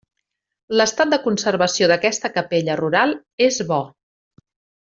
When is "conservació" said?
1.25-1.91